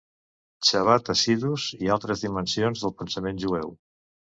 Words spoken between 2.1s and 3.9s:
dimensions del pensament jueu.